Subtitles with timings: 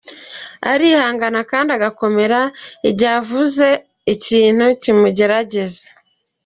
[0.71, 2.39] Arihangana cyane kandi agakomera
[2.89, 3.69] igihe ahuye
[4.05, 5.83] n’ikintu kimugerageza.